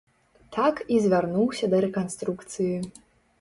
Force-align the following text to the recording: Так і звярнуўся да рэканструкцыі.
Так 0.55 0.79
і 0.95 1.01
звярнуўся 1.03 1.69
да 1.75 1.83
рэканструкцыі. 1.85 2.73